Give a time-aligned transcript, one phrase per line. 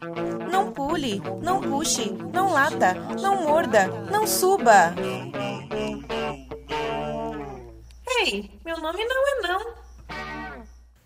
[0.00, 4.94] Não pule, não puxe, não lata, não morda, não suba.
[8.08, 9.74] Ei, meu nome não é não.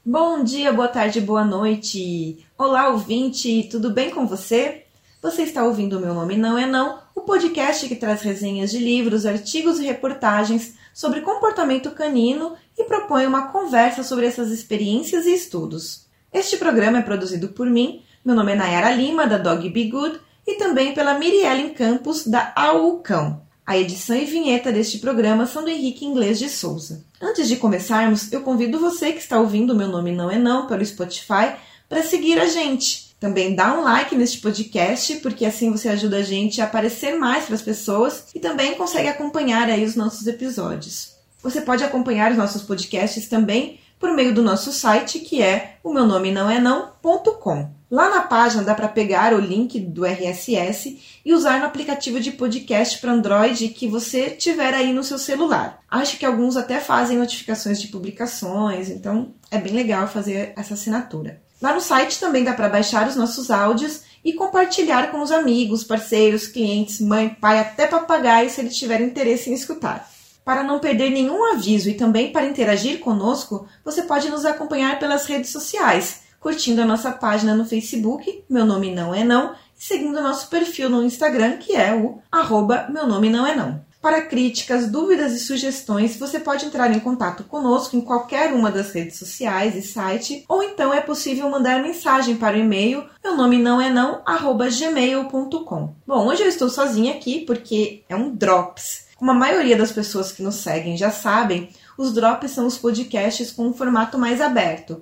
[0.04, 2.46] Bom dia, boa tarde, boa noite.
[2.58, 4.84] Olá, ouvinte, tudo bem com você?
[5.22, 8.78] Você está ouvindo o Meu Nome Não É Não, o podcast que traz resenhas de
[8.78, 15.32] livros, artigos e reportagens sobre comportamento canino e propõe uma conversa sobre essas experiências e
[15.32, 16.06] estudos.
[16.30, 20.20] Este programa é produzido por mim, meu nome é Nayara Lima, da Dog Be Good,
[20.46, 23.42] e também pela Miriellen Campos, da Aucão.
[23.66, 27.04] A edição e vinheta deste programa são do Henrique Inglês de Souza.
[27.20, 30.84] Antes de começarmos, eu convido você que está ouvindo Meu Nome Não É Não pelo
[30.84, 31.56] Spotify
[31.88, 33.12] para seguir a gente.
[33.18, 37.44] Também dá um like neste podcast, porque assim você ajuda a gente a aparecer mais
[37.46, 41.16] para as pessoas e também consegue acompanhar aí os nossos episódios.
[41.42, 45.92] Você pode acompanhar os nossos podcasts também por meio do nosso site, que é o
[45.92, 47.81] meu nome não é não.com.
[47.92, 52.32] Lá na página dá para pegar o link do RSS e usar no aplicativo de
[52.32, 55.78] podcast para Android que você tiver aí no seu celular.
[55.90, 61.42] Acho que alguns até fazem notificações de publicações, então é bem legal fazer essa assinatura.
[61.60, 65.84] Lá no site também dá para baixar os nossos áudios e compartilhar com os amigos,
[65.84, 70.10] parceiros, clientes, mãe, pai, até papagaio se ele tiver interesse em escutar.
[70.42, 75.26] Para não perder nenhum aviso e também para interagir conosco, você pode nos acompanhar pelas
[75.26, 80.18] redes sociais, curtindo a nossa página no Facebook, Meu Nome Não É Não, e seguindo
[80.18, 83.80] o nosso perfil no Instagram, que é o arroba Meu Nome Não É Não.
[84.02, 88.90] Para críticas, dúvidas e sugestões, você pode entrar em contato conosco em qualquer uma das
[88.90, 93.58] redes sociais e site, ou então é possível mandar mensagem para o e-mail meu nome
[93.58, 95.94] não é não, arroba gmail.com.
[96.04, 99.06] Bom, hoje eu estou sozinha aqui porque é um Drops.
[99.16, 103.52] Como a maioria das pessoas que nos seguem já sabem, os drops são os podcasts
[103.52, 105.00] com um formato mais aberto.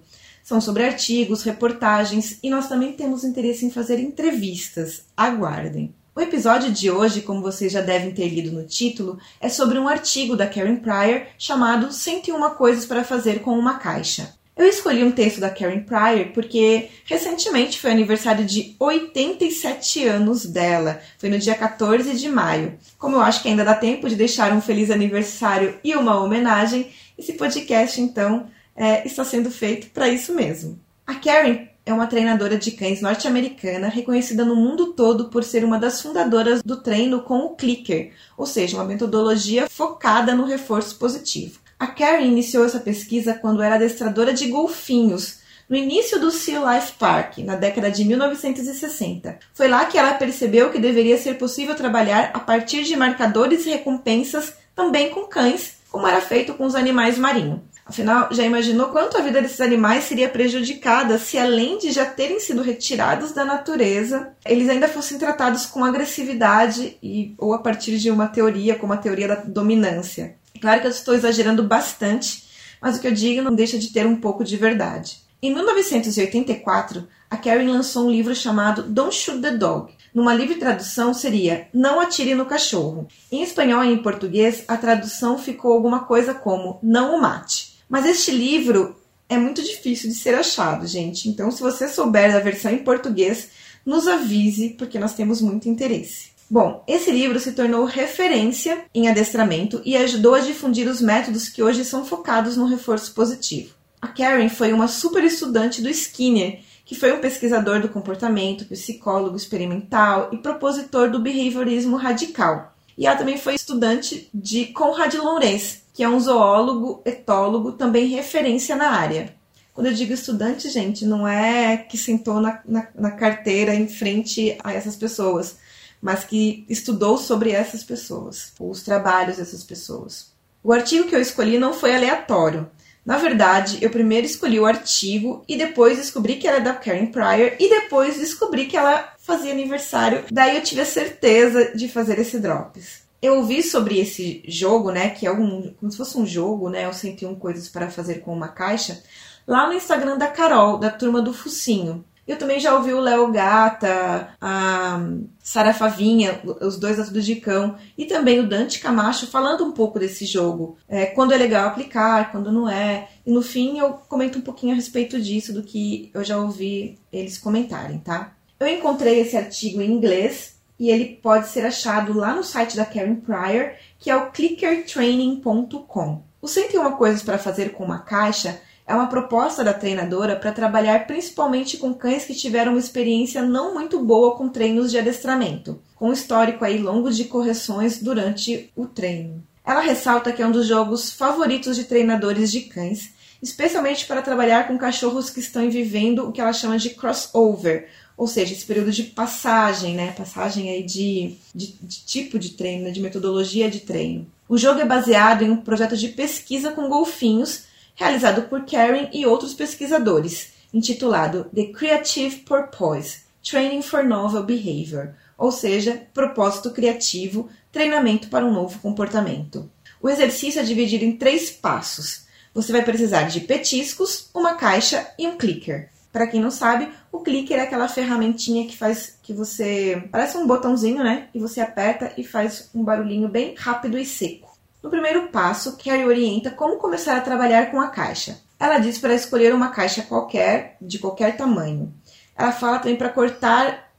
[0.50, 5.04] São sobre artigos, reportagens e nós também temos interesse em fazer entrevistas.
[5.16, 5.94] Aguardem!
[6.12, 9.86] O episódio de hoje, como vocês já devem ter lido no título, é sobre um
[9.86, 14.34] artigo da Karen Pryor chamado 101 Coisas para Fazer com uma Caixa.
[14.56, 21.00] Eu escolhi um texto da Karen Pryor porque recentemente foi aniversário de 87 anos dela.
[21.16, 22.76] Foi no dia 14 de maio.
[22.98, 26.90] Como eu acho que ainda dá tempo de deixar um feliz aniversário e uma homenagem,
[27.16, 28.48] esse podcast então
[28.80, 30.80] é, está sendo feito para isso mesmo.
[31.06, 35.78] A Karen é uma treinadora de cães norte-americana reconhecida no mundo todo por ser uma
[35.78, 41.60] das fundadoras do treino com o clicker, ou seja, uma metodologia focada no reforço positivo.
[41.78, 46.92] A Karen iniciou essa pesquisa quando era adestradora de golfinhos, no início do Sea Life
[46.98, 49.38] Park, na década de 1960.
[49.52, 53.70] Foi lá que ela percebeu que deveria ser possível trabalhar a partir de marcadores e
[53.70, 57.69] recompensas também com cães, como era feito com os animais marinhos.
[57.90, 62.38] Afinal, já imaginou quanto a vida desses animais seria prejudicada se, além de já terem
[62.38, 68.08] sido retirados da natureza, eles ainda fossem tratados com agressividade e, ou a partir de
[68.08, 70.36] uma teoria, como a teoria da dominância?
[70.60, 72.44] Claro que eu estou exagerando bastante,
[72.80, 75.22] mas o que eu digo não deixa de ter um pouco de verdade.
[75.42, 79.92] Em 1984, a Karen lançou um livro chamado Don't Shoot the Dog.
[80.14, 83.08] Numa livre tradução seria Não atire no cachorro.
[83.32, 87.69] Em espanhol e em português, a tradução ficou alguma coisa como Não o mate.
[87.90, 88.96] Mas este livro
[89.28, 91.28] é muito difícil de ser achado, gente.
[91.28, 93.48] Então, se você souber da versão em português,
[93.84, 96.30] nos avise, porque nós temos muito interesse.
[96.48, 101.62] Bom, esse livro se tornou referência em adestramento e ajudou a difundir os métodos que
[101.62, 103.74] hoje são focados no reforço positivo.
[104.00, 109.36] A Karen foi uma super estudante do Skinner, que foi um pesquisador do comportamento, psicólogo
[109.36, 112.74] experimental e propositor do behaviorismo radical.
[113.00, 118.76] E ela também foi estudante de Conrad Lorenz, que é um zoólogo, etólogo, também referência
[118.76, 119.34] na área.
[119.74, 124.56] Quando eu digo estudante, gente, não é que sentou na, na, na carteira em frente
[124.62, 125.56] a essas pessoas
[126.00, 130.32] mas que estudou sobre essas pessoas, os trabalhos dessas pessoas.
[130.62, 132.70] O artigo que eu escolhi não foi aleatório.
[133.04, 137.56] Na verdade, eu primeiro escolhi o artigo e depois descobri que era da Karen Pryor
[137.58, 140.24] e depois descobri que ela fazia aniversário.
[140.30, 143.02] Daí eu tive a certeza de fazer esse drops.
[143.22, 146.88] Eu ouvi sobre esse jogo, né, que é um, como se fosse um jogo, né,
[146.88, 149.02] o 101 coisas para fazer com uma caixa,
[149.46, 152.04] lá no Instagram da Carol, da turma do Focinho.
[152.26, 155.00] Eu também já ouvi o Léo Gata, a
[155.42, 160.24] Sara Favinha, os dois de Cão, e também o Dante Camacho falando um pouco desse
[160.24, 160.76] jogo.
[160.88, 163.08] É, quando é legal aplicar, quando não é.
[163.26, 166.98] E no fim eu comento um pouquinho a respeito disso, do que eu já ouvi
[167.12, 168.32] eles comentarem, tá?
[168.60, 172.84] Eu encontrei esse artigo em inglês e ele pode ser achado lá no site da
[172.84, 176.22] Karen Pryor, que é o clickertraining.com.
[176.42, 181.06] O 101 Coisas para Fazer com uma Caixa é uma proposta da treinadora para trabalhar
[181.06, 186.12] principalmente com cães que tiveram uma experiência não muito boa com treinos de adestramento, com
[186.12, 189.42] histórico aí longo de correções durante o treino.
[189.64, 194.66] Ela ressalta que é um dos jogos favoritos de treinadores de cães, especialmente para trabalhar
[194.66, 197.88] com cachorros que estão vivendo o que ela chama de crossover,
[198.20, 200.12] ou seja, esse período de passagem, né?
[200.12, 202.90] Passagem aí de, de, de tipo de treino, né?
[202.90, 204.26] de metodologia de treino.
[204.46, 207.62] O jogo é baseado em um projeto de pesquisa com golfinhos
[207.94, 215.50] realizado por Karen e outros pesquisadores, intitulado The Creative Purpose Training for Novel Behavior, ou
[215.50, 219.70] seja, propósito criativo, treinamento para um novo comportamento.
[219.98, 222.26] O exercício é dividido em três passos.
[222.52, 225.88] Você vai precisar de petiscos, uma caixa e um clicker.
[226.12, 230.46] Para quem não sabe, o clicker é aquela ferramentinha que faz que você parece um
[230.46, 231.28] botãozinho, né?
[231.32, 234.50] E você aperta e faz um barulhinho bem rápido e seco.
[234.82, 238.38] No primeiro passo, Carrie orienta como começar a trabalhar com a caixa.
[238.58, 241.92] Ela diz para escolher uma caixa qualquer, de qualquer tamanho.
[242.36, 243.90] Ela fala também para cortar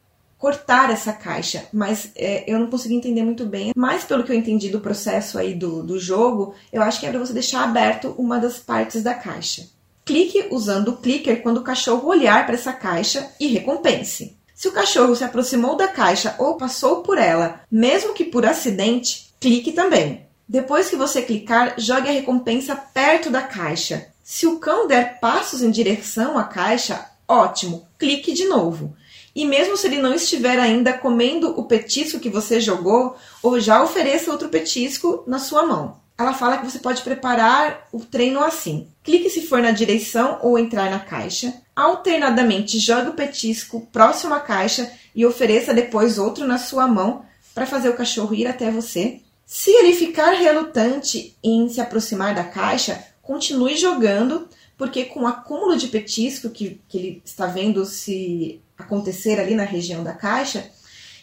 [0.41, 3.71] cortar essa caixa, mas é, eu não consegui entender muito bem.
[3.75, 7.11] Mas pelo que eu entendi do processo aí do, do jogo, eu acho que é
[7.11, 9.67] para você deixar aberto uma das partes da caixa.
[10.03, 14.35] Clique usando o clicker quando o cachorro olhar para essa caixa e recompense.
[14.55, 19.33] Se o cachorro se aproximou da caixa ou passou por ela, mesmo que por acidente,
[19.39, 20.27] clique também.
[20.47, 24.07] Depois que você clicar, jogue a recompensa perto da caixa.
[24.23, 28.95] Se o cão der passos em direção à caixa, ótimo, clique de novo.
[29.35, 33.81] E mesmo se ele não estiver ainda comendo o petisco que você jogou, ou já
[33.81, 36.00] ofereça outro petisco na sua mão.
[36.21, 38.87] Ela fala que você pode preparar o treino assim.
[39.03, 41.51] Clique se for na direção ou entrar na caixa.
[41.75, 47.25] Alternadamente, jogue o petisco próximo à caixa e ofereça depois outro na sua mão
[47.55, 49.21] para fazer o cachorro ir até você.
[49.45, 54.47] Se ele ficar relutante em se aproximar da caixa, continue jogando,
[54.77, 59.63] porque com o acúmulo de petisco que, que ele está vendo se acontecer ali na
[59.63, 60.69] região da caixa,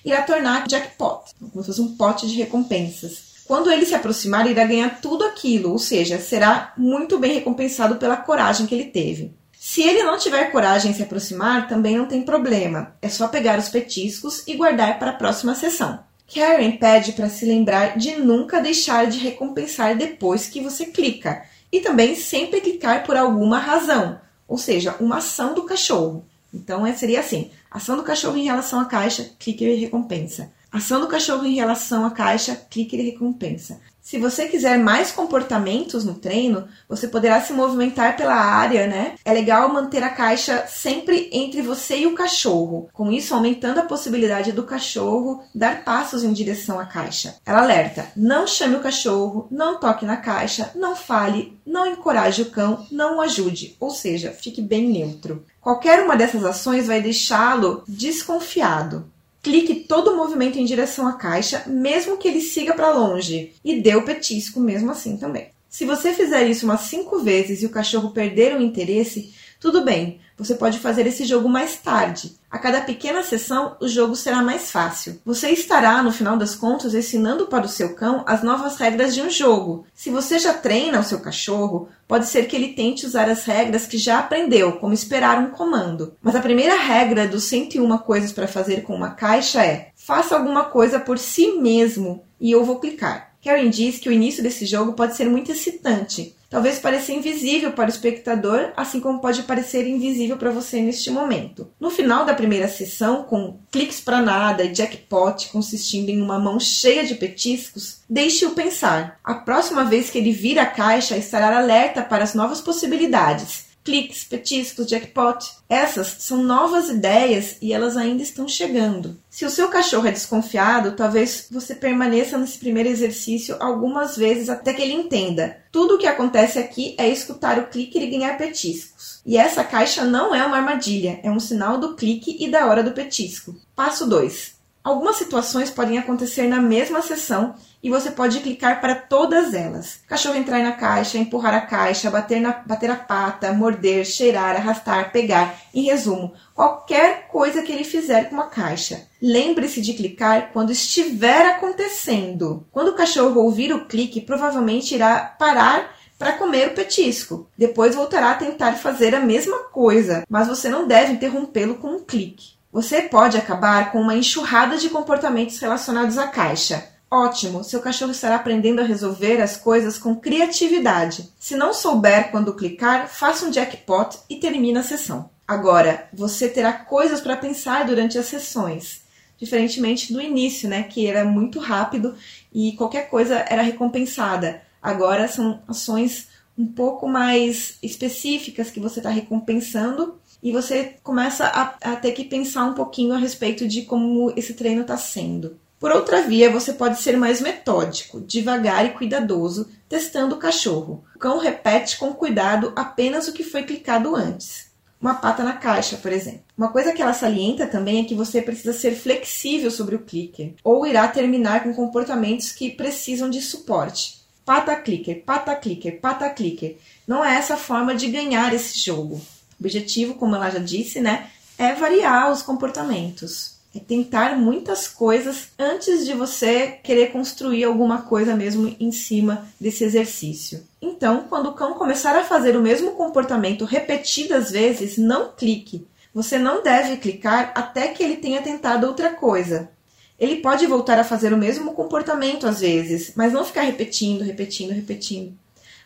[0.05, 3.28] irá tornar jackpot, como se fosse um pote de recompensas.
[3.49, 8.15] Quando ele se aproximar, irá ganhar tudo aquilo, ou seja, será muito bem recompensado pela
[8.15, 9.33] coragem que ele teve.
[9.59, 12.95] Se ele não tiver coragem em se aproximar, também não tem problema.
[13.01, 15.99] É só pegar os petiscos e guardar para a próxima sessão.
[16.31, 21.43] Karen pede para se lembrar de nunca deixar de recompensar depois que você clica
[21.73, 26.23] e também sempre clicar por alguma razão, ou seja, uma ação do cachorro.
[26.53, 30.53] Então é, seria assim: ação do cachorro em relação à caixa, clique e recompensa.
[30.71, 33.81] Ação do cachorro em relação à caixa, clique e recompensa.
[34.09, 39.17] Se você quiser mais comportamentos no treino, você poderá se movimentar pela área, né?
[39.23, 43.85] É legal manter a caixa sempre entre você e o cachorro, com isso aumentando a
[43.85, 47.37] possibilidade do cachorro dar passos em direção à caixa.
[47.45, 52.51] Ela alerta: não chame o cachorro, não toque na caixa, não fale, não encoraje o
[52.51, 55.45] cão, não o ajude, ou seja, fique bem neutro.
[55.61, 59.05] Qualquer uma dessas ações vai deixá-lo desconfiado.
[59.43, 63.81] Clique todo o movimento em direção à caixa, mesmo que ele siga para longe, e
[63.81, 65.51] dê o petisco mesmo assim também.
[65.69, 70.21] Se você fizer isso umas 5 vezes e o cachorro perder o interesse, tudo bem,
[70.37, 72.37] você pode fazer esse jogo mais tarde.
[72.49, 75.21] A cada pequena sessão, o jogo será mais fácil.
[75.27, 79.21] Você estará, no final das contas, ensinando para o seu cão as novas regras de
[79.21, 79.85] um jogo.
[79.93, 83.85] Se você já treina o seu cachorro, pode ser que ele tente usar as regras
[83.85, 86.15] que já aprendeu, como esperar um comando.
[86.23, 90.67] Mas a primeira regra dos 101 coisas para fazer com uma caixa é: faça alguma
[90.67, 93.33] coisa por si mesmo e eu vou clicar.
[93.45, 97.87] Karen diz que o início desse jogo pode ser muito excitante, talvez pareça invisível para
[97.87, 101.69] o espectador, assim como pode parecer invisível para você neste momento.
[101.79, 106.59] No final da primeira sessão, com cliques para nada e jackpot consistindo em uma mão
[106.59, 109.19] cheia de petiscos, deixe-o pensar.
[109.23, 114.23] A próxima vez que ele vir a caixa, estará alerta para as novas possibilidades cliques,
[114.23, 115.39] petiscos, jackpot.
[115.67, 119.17] Essas são novas ideias e elas ainda estão chegando.
[119.31, 124.75] Se o seu cachorro é desconfiado, talvez você permaneça nesse primeiro exercício algumas vezes até
[124.75, 125.57] que ele entenda.
[125.73, 129.23] Tudo o que acontece aqui é escutar o clique e ganhar petiscos.
[129.25, 132.83] E essa caixa não é uma armadilha, é um sinal do clique e da hora
[132.83, 133.57] do petisco.
[133.75, 134.58] Passo 2.
[134.89, 140.01] Algumas situações podem acontecer na mesma sessão e você pode clicar para todas elas.
[140.09, 145.13] Cachorro entrar na caixa, empurrar a caixa, bater, na, bater a pata, morder, cheirar, arrastar,
[145.13, 145.61] pegar.
[145.75, 149.07] Em resumo, qualquer coisa que ele fizer com a caixa.
[149.21, 152.67] Lembre-se de clicar quando estiver acontecendo.
[152.73, 157.47] Quando o cachorro ouvir o clique, provavelmente irá parar para comer o petisco.
[157.59, 162.03] Depois voltará a tentar fazer a mesma coisa, mas você não deve interrompê-lo com um
[162.03, 162.57] clique.
[162.73, 168.37] Você pode acabar com uma enxurrada de comportamentos relacionados à caixa Ótimo, seu cachorro estará
[168.37, 171.33] aprendendo a resolver as coisas com criatividade.
[171.39, 175.31] Se não souber quando clicar, faça um jackpot e termine a sessão.
[175.47, 179.05] Agora, você terá coisas para pensar durante as sessões,
[179.39, 182.15] diferentemente do início, né, que era muito rápido
[182.53, 184.61] e qualquer coisa era recompensada.
[184.83, 191.93] Agora são ações um pouco mais específicas que você está recompensando e você começa a,
[191.93, 195.59] a ter que pensar um pouquinho a respeito de como esse treino está sendo.
[195.79, 201.05] Por outra via, você pode ser mais metódico, devagar e cuidadoso, testando o cachorro.
[201.15, 204.69] O cão repete com cuidado apenas o que foi clicado antes.
[205.01, 206.43] Uma pata na caixa, por exemplo.
[206.57, 210.55] Uma coisa que ela salienta também é que você precisa ser flexível sobre o clicker,
[210.65, 214.19] ou irá terminar com comportamentos que precisam de suporte.
[214.45, 216.77] Pata clicker, pata clicker, pata clicker.
[217.07, 219.21] Não é essa forma de ganhar esse jogo.
[219.59, 226.07] Objetivo, como ela já disse, né, é variar os comportamentos é tentar muitas coisas antes
[226.07, 230.67] de você querer construir alguma coisa mesmo em cima desse exercício.
[230.81, 235.87] Então, quando o cão começar a fazer o mesmo comportamento repetidas vezes, não clique.
[236.15, 239.71] Você não deve clicar até que ele tenha tentado outra coisa.
[240.19, 244.73] Ele pode voltar a fazer o mesmo comportamento às vezes, mas não ficar repetindo, repetindo,
[244.73, 245.39] repetindo.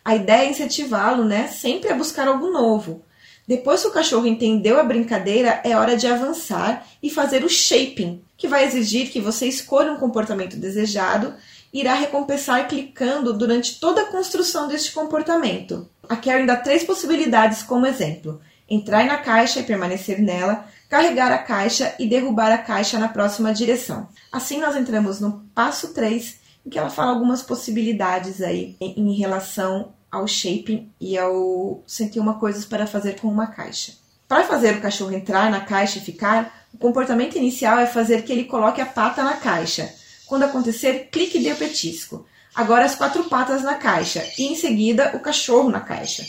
[0.04, 3.02] A ideia é incentivá-lo, né, sempre a buscar algo novo.
[3.46, 8.22] Depois que o cachorro entendeu a brincadeira, é hora de avançar e fazer o shaping,
[8.36, 11.34] que vai exigir que você escolha um comportamento desejado
[11.72, 15.88] e irá recompensar clicando durante toda a construção deste comportamento.
[16.08, 21.38] A Karen dá três possibilidades como exemplo: entrar na caixa e permanecer nela, carregar a
[21.38, 24.08] caixa e derrubar a caixa na próxima direção.
[24.30, 29.92] Assim, nós entramos no passo 3, em que ela fala algumas possibilidades aí em relação
[30.12, 33.94] ao shaping e ao sentir uma coisas para fazer com uma caixa.
[34.28, 38.32] Para fazer o cachorro entrar na caixa e ficar, o comportamento inicial é fazer que
[38.32, 39.90] ele coloque a pata na caixa.
[40.26, 42.26] Quando acontecer, clique e dê o petisco.
[42.54, 46.26] Agora as quatro patas na caixa e em seguida o cachorro na caixa.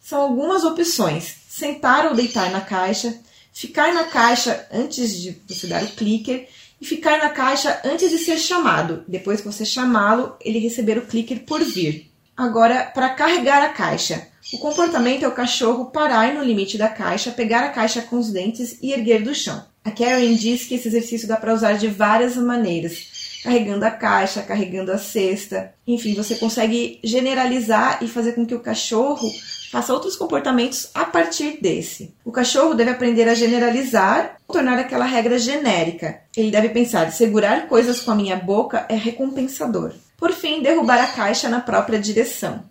[0.00, 3.14] São algumas opções: sentar ou deitar na caixa,
[3.52, 6.48] ficar na caixa antes de você dar o clicker
[6.80, 9.04] e ficar na caixa antes de ser chamado.
[9.06, 12.10] Depois que você chamá-lo, ele receber o clicker por vir.
[12.36, 14.28] Agora, para carregar a caixa.
[14.52, 18.30] O comportamento é o cachorro parar no limite da caixa, pegar a caixa com os
[18.30, 19.64] dentes e erguer do chão.
[19.84, 24.42] A Karen diz que esse exercício dá para usar de várias maneiras, carregando a caixa,
[24.42, 25.72] carregando a cesta.
[25.86, 29.30] Enfim, você consegue generalizar e fazer com que o cachorro
[29.70, 32.14] faça outros comportamentos a partir desse.
[32.24, 36.20] O cachorro deve aprender a generalizar, tornar aquela regra genérica.
[36.36, 39.92] Ele deve pensar: segurar coisas com a minha boca é recompensador.
[40.16, 42.64] Por fim, derrubar a caixa na própria direção.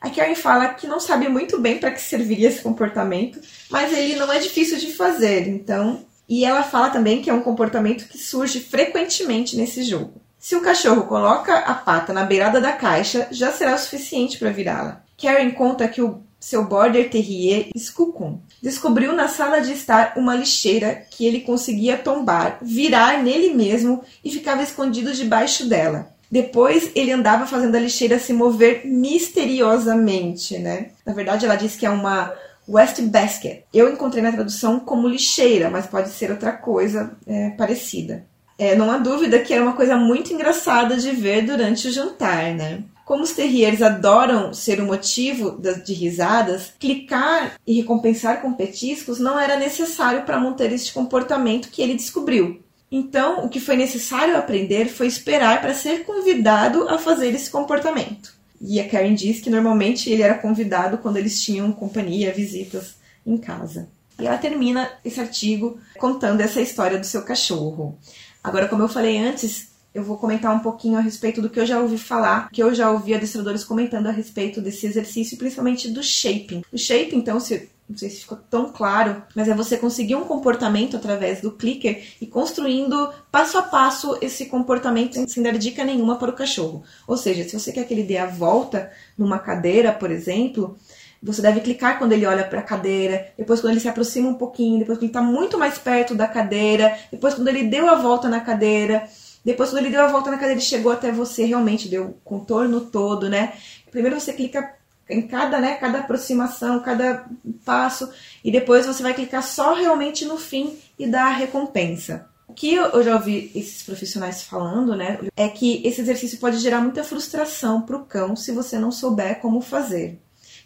[0.00, 3.38] A Karen fala que não sabe muito bem para que serviria esse comportamento,
[3.68, 6.04] mas ele não é difícil de fazer, então.
[6.28, 10.20] E ela fala também que é um comportamento que surge frequentemente nesse jogo.
[10.38, 14.50] Se o cachorro coloca a pata na beirada da caixa, já será o suficiente para
[14.50, 15.02] virá-la.
[15.20, 21.06] Karen conta que o seu border terrier, Skukun, descobriu na sala de estar uma lixeira
[21.10, 26.10] que ele conseguia tombar, virar nele mesmo e ficava escondido debaixo dela.
[26.30, 30.90] Depois ele andava fazendo a lixeira se mover misteriosamente, né?
[31.04, 32.32] Na verdade, ela disse que é uma
[32.68, 33.64] West Basket.
[33.74, 38.24] Eu encontrei na tradução como lixeira, mas pode ser outra coisa é, parecida.
[38.56, 42.54] É, não há dúvida que era uma coisa muito engraçada de ver durante o jantar,
[42.54, 42.84] né?
[43.04, 49.40] Como os terriers adoram ser o motivo de risadas, clicar e recompensar com petiscos não
[49.40, 52.62] era necessário para manter este comportamento que ele descobriu.
[52.90, 58.34] Então, o que foi necessário aprender foi esperar para ser convidado a fazer esse comportamento.
[58.60, 63.38] E a Karen diz que normalmente ele era convidado quando eles tinham companhia, visitas em
[63.38, 63.88] casa.
[64.18, 67.96] E ela termina esse artigo contando essa história do seu cachorro.
[68.42, 71.66] Agora, como eu falei antes, eu vou comentar um pouquinho a respeito do que eu
[71.66, 76.02] já ouvi falar, que eu já ouvi adestradores comentando a respeito desse exercício, principalmente do
[76.02, 76.62] shaping.
[76.72, 80.24] O shaping, então, se não sei se ficou tão claro, mas é você conseguir um
[80.24, 86.14] comportamento através do clicker e construindo passo a passo esse comportamento sem dar dica nenhuma
[86.14, 86.84] para o cachorro.
[87.08, 90.78] Ou seja, se você quer que ele dê a volta numa cadeira, por exemplo,
[91.20, 94.34] você deve clicar quando ele olha para a cadeira, depois quando ele se aproxima um
[94.34, 97.96] pouquinho, depois quando ele está muito mais perto da cadeira, depois quando ele deu a
[97.96, 99.02] volta na cadeira,
[99.44, 102.14] depois quando ele deu a volta na cadeira e chegou até você, realmente deu o
[102.22, 103.54] contorno todo, né?
[103.90, 104.78] Primeiro você clica
[105.10, 107.26] em cada, né, cada aproximação, cada
[107.64, 108.10] passo,
[108.44, 112.28] e depois você vai clicar só realmente no fim e dar a recompensa.
[112.48, 116.80] O que eu já ouvi esses profissionais falando, né, é que esse exercício pode gerar
[116.80, 120.18] muita frustração para o cão se você não souber como fazer.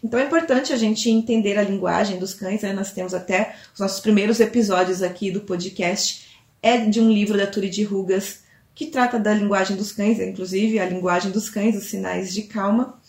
[0.03, 2.73] Então é importante a gente entender a linguagem dos cães, né?
[2.73, 6.25] Nós temos até os nossos primeiros episódios aqui do podcast
[6.61, 8.39] é de um livro da Turi de Rugas,
[8.73, 12.99] que trata da linguagem dos cães, inclusive a linguagem dos cães, os sinais de calma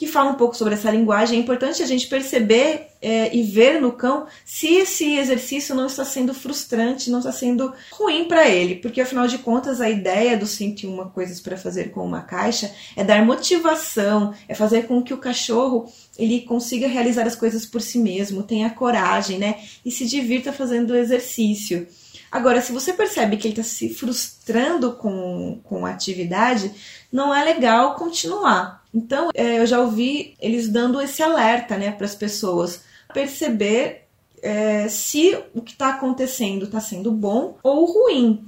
[0.00, 1.38] que fala um pouco sobre essa linguagem.
[1.38, 6.06] É importante a gente perceber é, e ver no cão se esse exercício não está
[6.06, 10.46] sendo frustrante, não está sendo ruim para ele, porque afinal de contas a ideia do
[10.46, 15.18] 101 coisas para fazer com uma caixa é dar motivação, é fazer com que o
[15.18, 20.50] cachorro ele consiga realizar as coisas por si mesmo, tenha coragem, né, e se divirta
[20.50, 21.86] fazendo o exercício.
[22.32, 26.72] Agora, se você percebe que ele está se frustrando com, com a atividade,
[27.12, 28.79] não é legal continuar.
[28.92, 32.82] Então, é, eu já ouvi eles dando esse alerta né, para as pessoas
[33.12, 34.06] perceber
[34.42, 38.44] é, se o que está acontecendo está sendo bom ou ruim.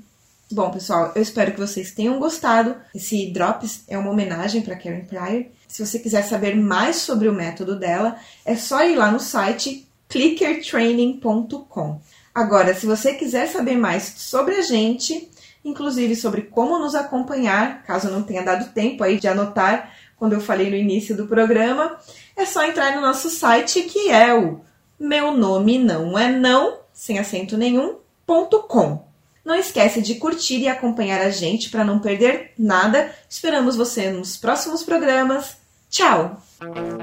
[0.50, 2.76] Bom, pessoal, eu espero que vocês tenham gostado.
[2.94, 5.46] Esse Drops é uma homenagem para Karen Pryor.
[5.66, 9.88] Se você quiser saber mais sobre o método dela, é só ir lá no site
[10.08, 12.00] clickertraining.com.
[12.34, 15.30] Agora, se você quiser saber mais sobre a gente,
[15.64, 20.40] inclusive sobre como nos acompanhar, caso não tenha dado tempo aí de anotar quando eu
[20.40, 21.99] falei no início do programa,
[22.37, 24.61] é só entrar no nosso site que é o
[24.99, 29.04] meu nome não é não, sem acento nenhum, ponto com.
[29.45, 33.12] Não esquece de curtir e acompanhar a gente para não perder nada.
[33.28, 35.57] Esperamos você nos próximos programas.
[35.90, 36.40] Tchau!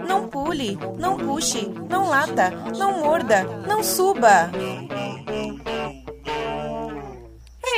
[0.08, 4.50] Não pule, não puxe, não lata, não morda, não suba.